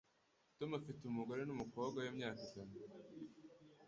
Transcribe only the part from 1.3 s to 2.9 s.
numukobwa wimyaka itatu.